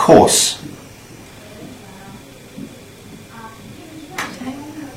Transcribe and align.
course. 0.00 0.56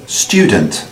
Student. 0.08 0.88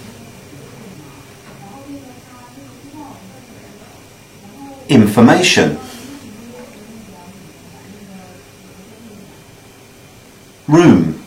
Information. 4.89 5.79
Room. 10.67 11.23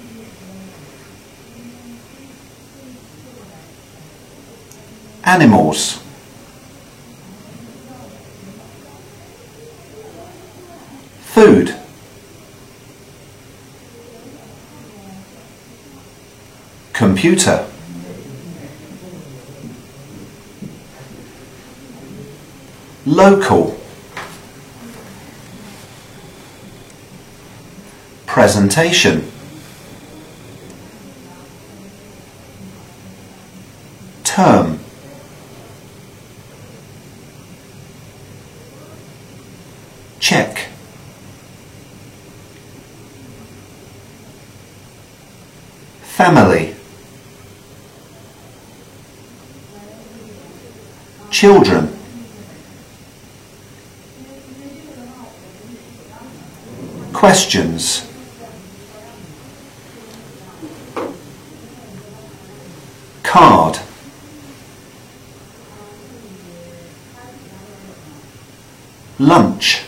Animals. 5.24 6.00
Food 11.22 11.83
computer. 17.14 17.64
Local. 23.06 23.78
Presentation. 28.26 29.30
Term. 34.24 34.80
Check. 40.18 40.68
Family 46.02 46.73
children. 51.44 51.86
Questions. 57.12 58.10
Card. 63.22 63.78
Lunch 69.18 69.83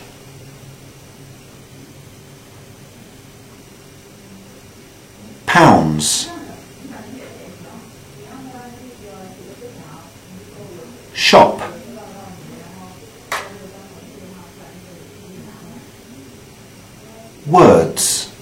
words. 17.46 18.32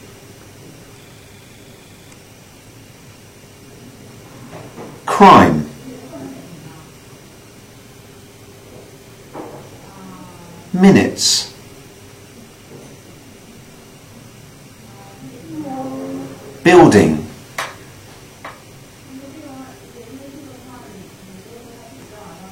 Crime. 5.06 5.68
Minutes. 10.72 11.52
Building. 16.64 17.26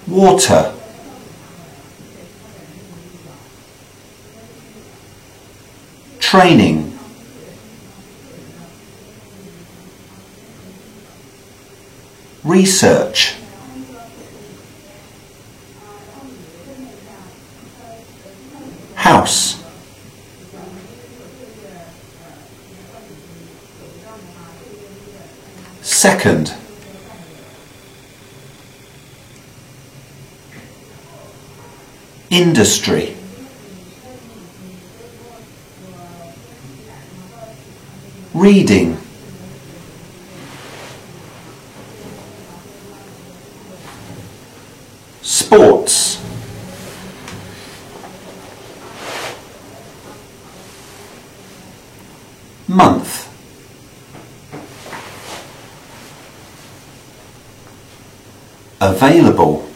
Water 0.06 0.71
training. 6.32 6.98
Research. 12.42 13.34
House. 18.94 19.62
Second. 25.82 26.54
Industry 32.30 33.16
reading. 38.34 38.96
Sports. 45.20 46.18
Month. 52.68 53.28
Available 58.80 59.71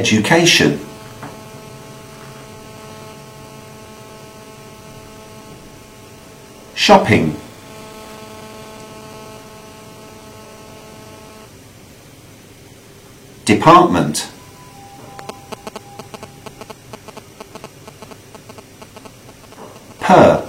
education. 0.00 0.80
Shopping. 6.74 7.36
Department. 13.44 14.32
Per. 20.00 20.48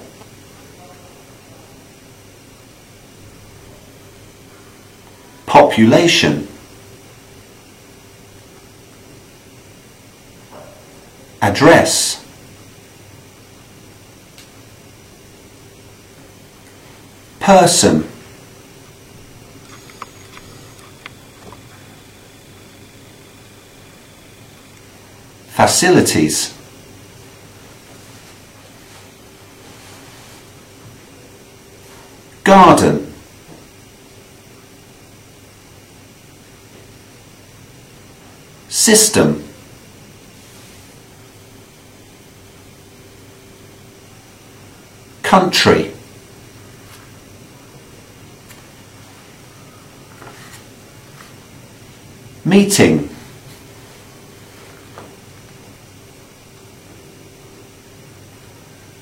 Population 5.45 6.50
address. 11.51 12.17
Person. 17.41 18.03
Facilities. 25.50 26.57
Garden. 32.45 33.13
System 38.69 39.50
country. 45.31 45.89
Meeting. 52.44 53.10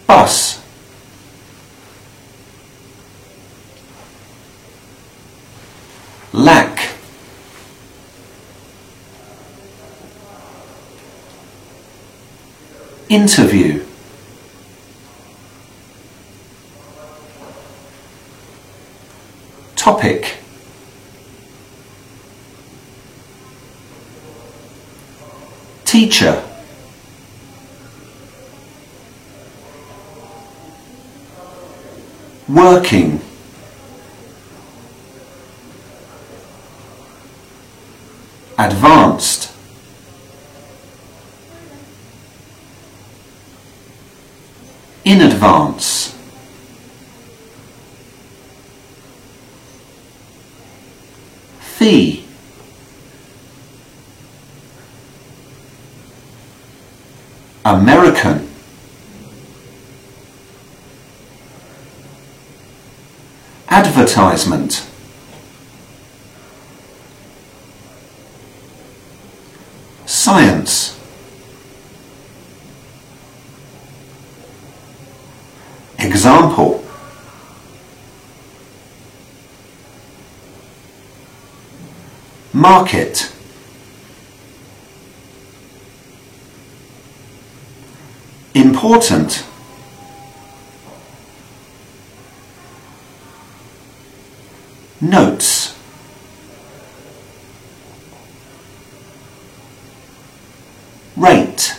Bus. 0.06 0.64
Lack 6.32 6.92
interview 13.10 13.88
topic. 19.89 20.36
Teacher. 25.83 26.44
Working. 32.47 33.19
Advanced. 38.59 39.51
In 45.06 45.21
advance. 45.21 46.09
Fee, 51.80 52.26
American, 57.64 58.50
advertisement, 63.70 64.88
market, 82.54 83.31
important, 88.56 89.46
notes, 95.01 95.75
rate, 101.16 101.75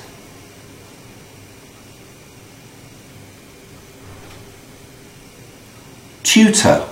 tutor, 6.23 6.87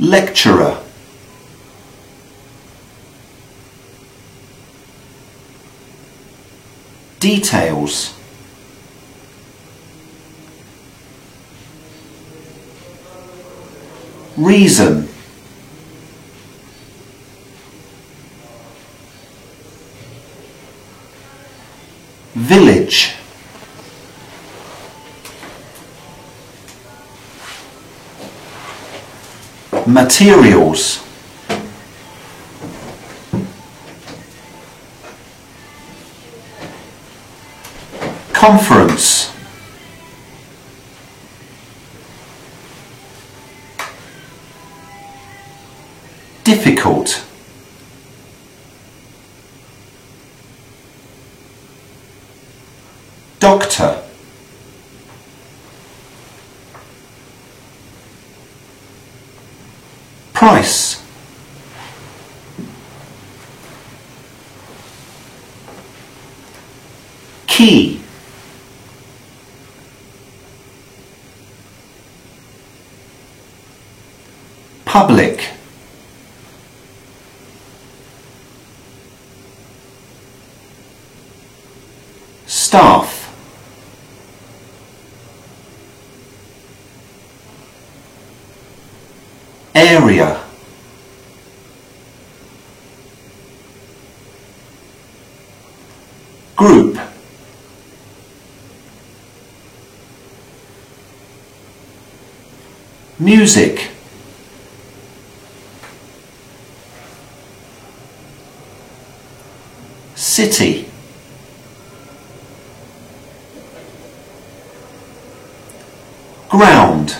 lecturer, 0.00 0.78
details, 7.18 8.14
reason, 14.38 15.06
village, 22.34 23.12
materials, 29.90 31.04
conference, 38.32 39.19
price, 60.50 61.00
key, 67.46 68.00
public, 74.84 75.50
staff, 82.46 83.20
area, 89.76 90.39
group, 96.60 97.00
music, 103.18 103.88
city, 110.14 110.86
ground, 116.50 117.16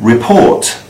report, 0.00 0.82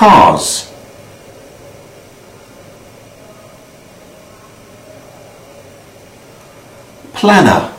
cars, 0.00 0.72
planner, 7.12 7.70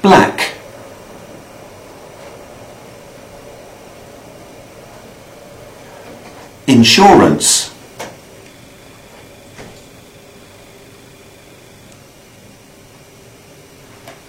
black, 0.00 0.54
insurance, 6.68 7.74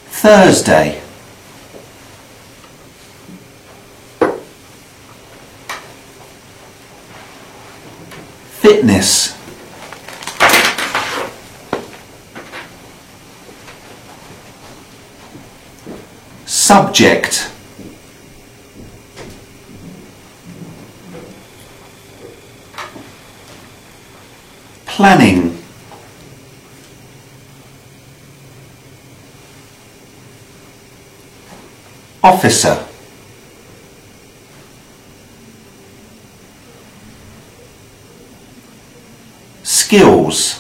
Thursday, 0.10 1.00
fitness, 8.62 9.34
subject, 16.70 17.50
planning, 24.86 25.58
officer, 32.24 32.86
skills, 39.64 40.59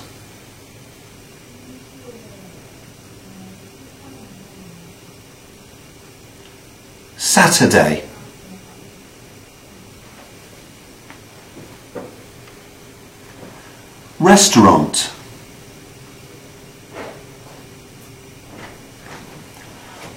today. 7.59 8.01
Restaurant. 14.17 15.11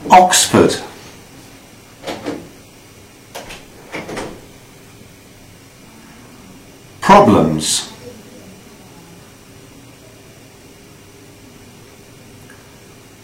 Oxford. 0.08 0.80
Problems. 7.00 7.92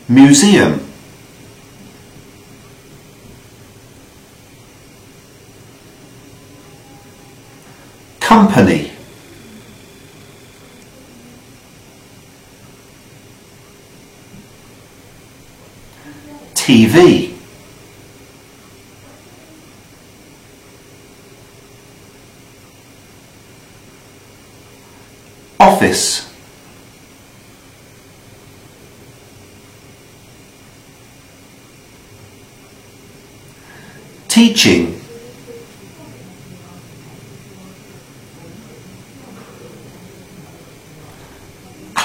Museum. 0.09 0.88
Company, 8.49 8.90
TV, 16.55 17.35
office, 25.61 26.33
teaching, 34.28 34.98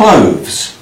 clothes, 0.04 0.78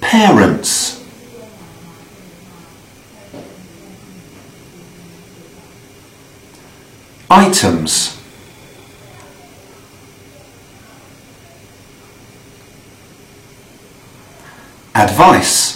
parents, 0.00 1.04
items, 7.30 8.20
advice, 14.96 15.75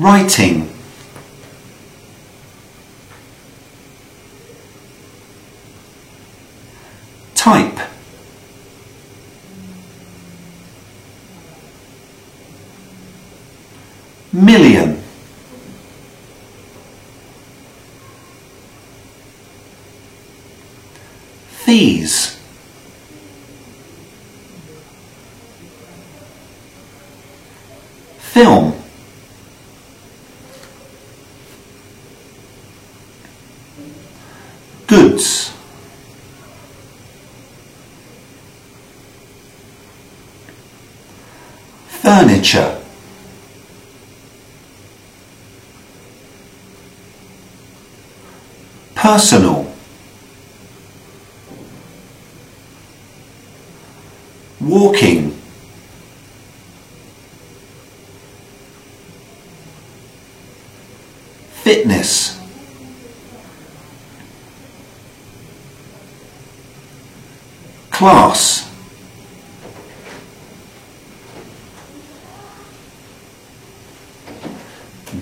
writing, 0.00 0.66
type, 7.34 7.78
million, 14.32 14.96
fees, 21.50 22.40
film, 28.18 28.79
furniture, 42.20 42.78
personal, 48.94 49.72
walking, 54.60 55.30
fitness, 61.62 62.38
class, 67.90 68.69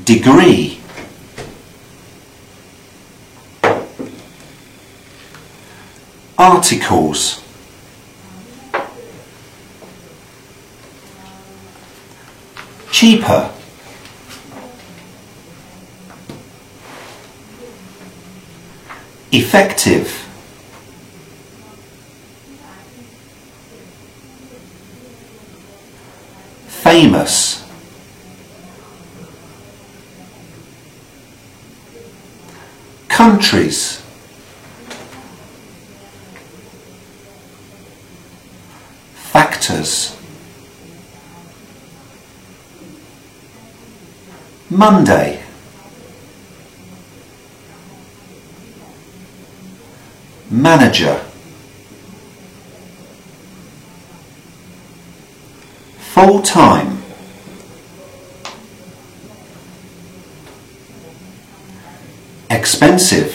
degree, 0.09 0.81
articles, 6.39 7.45
cheaper, 12.91 13.53
effective, 19.31 20.09
famous, 26.67 27.58
countries, 33.39 34.03
factors, 39.15 40.17
Monday, 44.69 45.41
manager, 50.51 51.15
full 55.99 56.43
time, 56.43 56.98
expensive, 62.59 63.33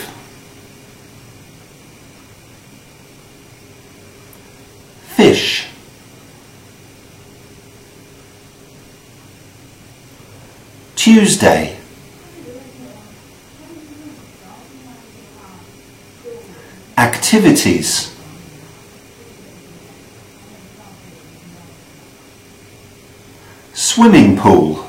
fish, 5.16 5.66
Tuesday, 10.98 11.78
activities, 16.98 18.14
swimming 23.74 24.36
pool, 24.36 24.83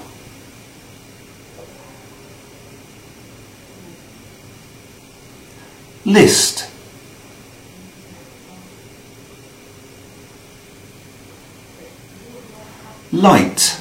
light, 13.24 13.80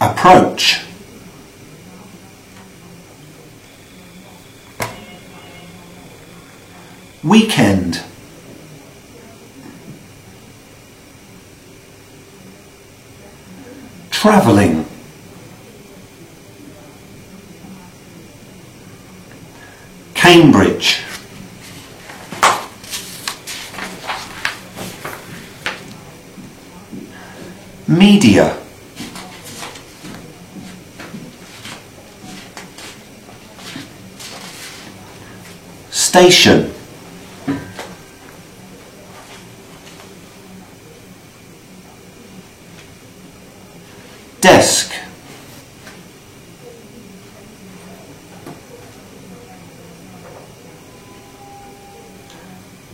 approach, 0.00 0.82
weekend, 7.22 8.02
travelling, 14.10 14.86
Cambridge, 20.14 21.02
Media. 27.98 28.56
Station. 35.90 36.72
Desk. 44.40 44.92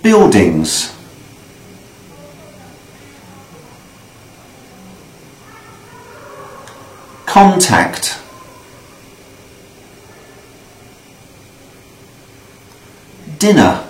Buildings. 0.03 0.94
Contact. 7.35 8.21
Dinner. 13.41 13.88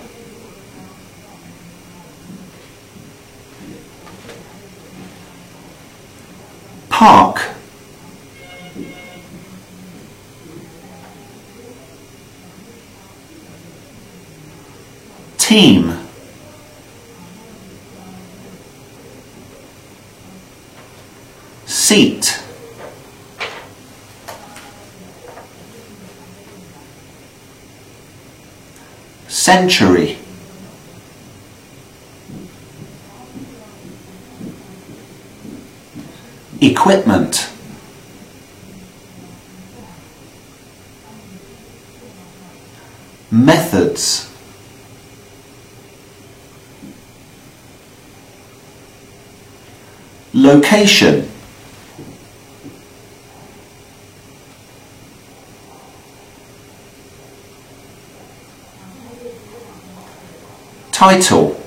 Park. 6.89 7.51
Team. 15.37 15.93
Seat. 21.67 22.44
Century. 29.45 30.17
Equipment. 36.59 37.47
Methods. 43.29 44.31
Location. 50.33 51.34
Title. 60.95 61.61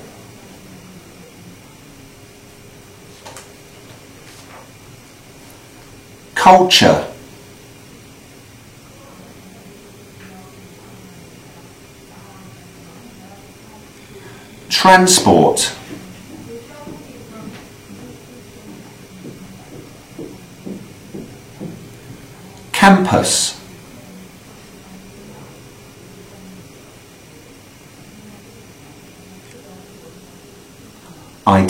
Culture. 6.33 7.05
Transport. 14.67 15.75
Campus. 22.71 23.58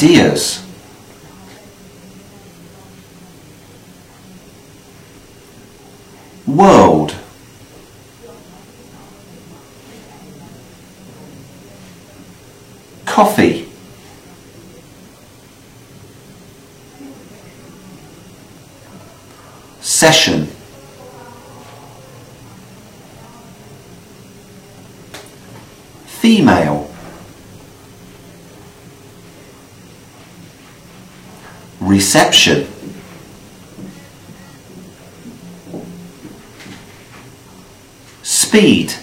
Ideas. 0.01 0.65
World. 6.47 7.13
Coffee. 13.05 13.67
Session. 19.81 20.45
Female. 26.05 26.88
Reception. 31.99 32.65
Speed. 38.23 38.93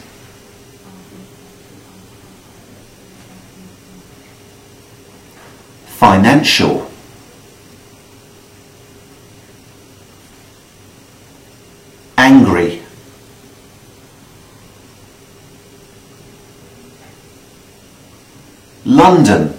Financial. 5.99 6.91
Angry. 12.17 12.81
London. 18.87 19.56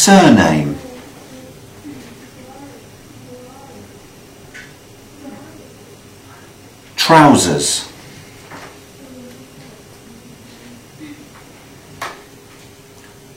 Surname. 0.00 0.78
Trousers. 6.96 7.92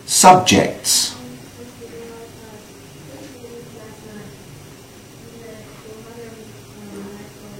Subjects. 0.05 1.17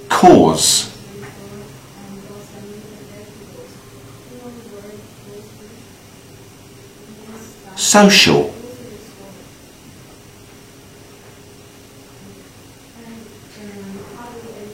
Cause. 0.08 0.89
Social. 7.76 8.53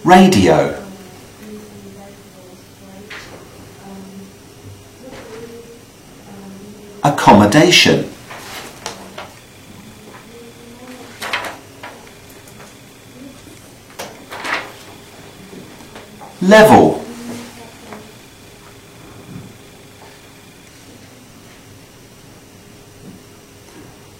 Radio. 0.09 0.73
Accommodation. 7.03 8.09
Level. 16.41 17.05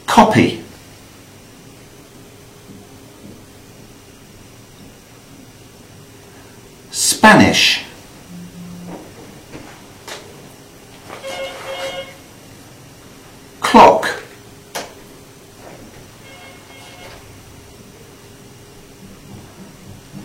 Copy. 0.06 0.69
Spanish. 7.30 7.86
Clock. 13.60 14.24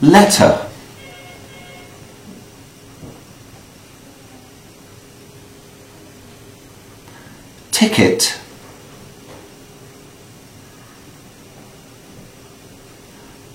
letter 0.00 0.66
ticket 7.70 8.38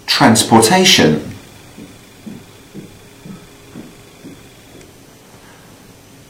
transportation 0.05 1.28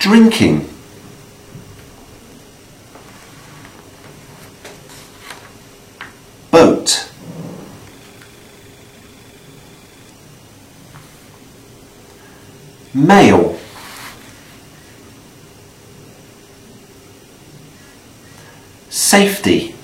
drinking 0.10 0.68
boat. 6.50 7.12
Mail. 12.96 13.60
Safety 18.90 19.76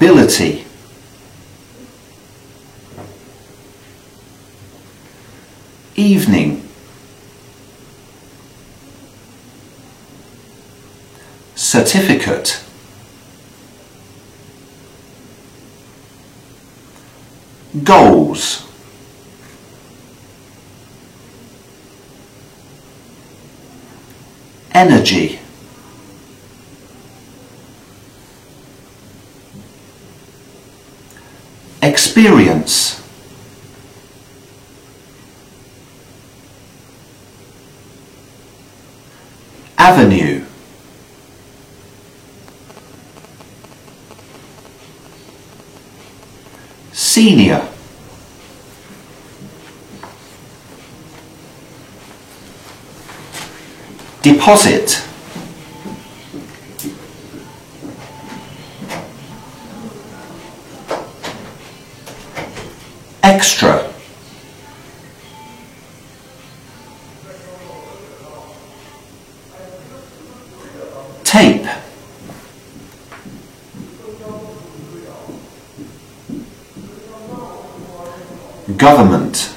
ability. 0.00 0.64
Evening. 5.94 6.66
Certificate. 11.54 12.64
Goals. 17.84 18.66
Energy 24.72 25.39
experience. 32.20 33.00
Avenue. 39.78 40.44
Senior. 46.92 47.66
Deposit 54.20 55.09
government. 78.76 79.54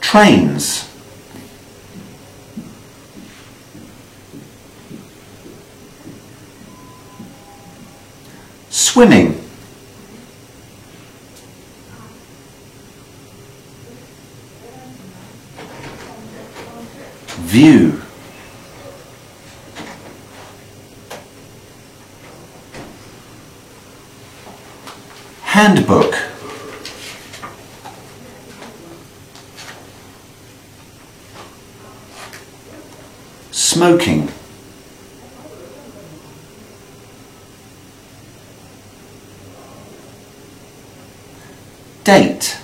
Trains. 0.00 0.88
Swimming 8.70 9.33
handbook. 25.54 26.16
Smoking. 33.52 34.32
Date. 42.02 42.58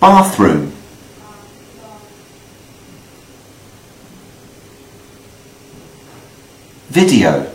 Bathroom 0.00 0.79
video. 6.90 7.46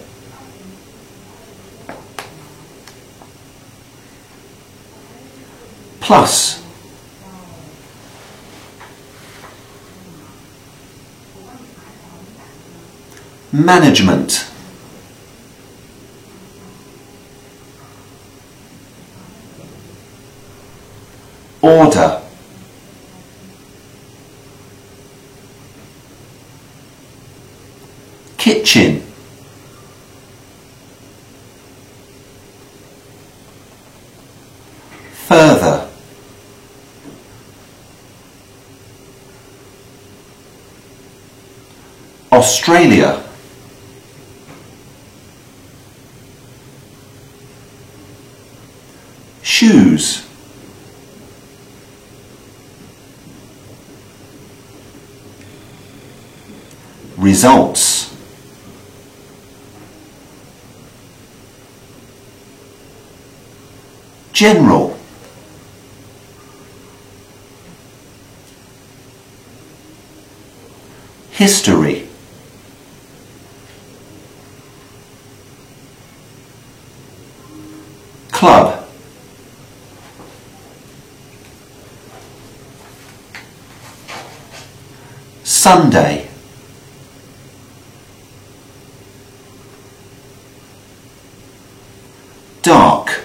Plus. 6.00 6.64
Management. 13.52 14.50
Order. 21.62 22.22
Kitchen 28.38 29.05
Australia. 42.36 43.24
Shoes. 49.42 50.28
Results. 57.16 58.14
General. 64.34 64.98
History 71.32 72.05
Sunday. 85.66 86.28
Dark. 92.62 93.24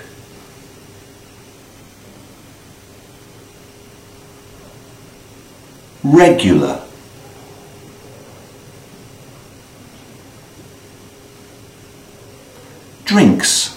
Regular. 6.03 6.81
Drinks, 13.05 13.77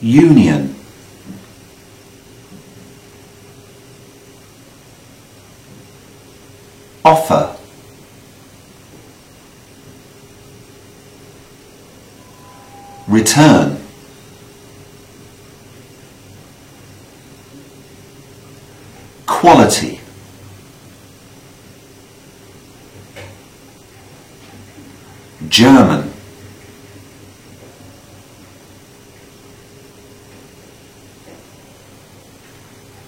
union, 0.00 0.77
return, 13.28 13.76
quality, 19.26 20.00
German, 25.48 26.10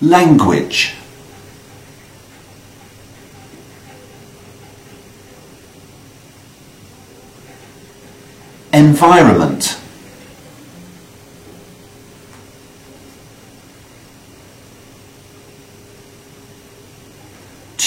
language, 0.02 0.94
environment, 8.72 9.79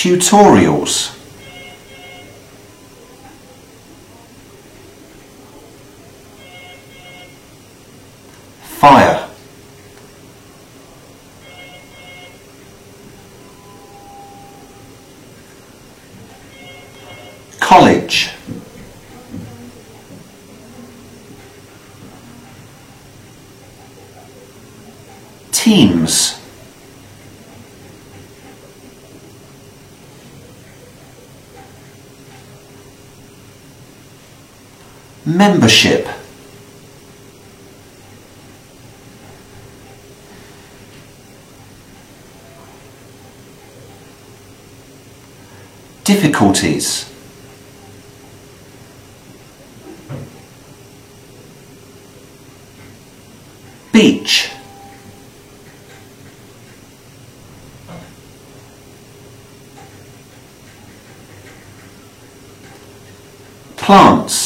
tutorials, 0.04 1.12
membership, 35.26 36.08
difficulties, 46.04 47.10
beach, 53.94 54.50
plants, 63.78 64.43